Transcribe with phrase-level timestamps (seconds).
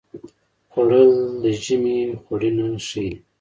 [0.71, 1.09] خوړل
[1.41, 3.11] د ژمي خوړینه ښيي